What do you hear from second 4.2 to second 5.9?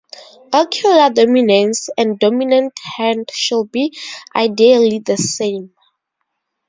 ideally the same.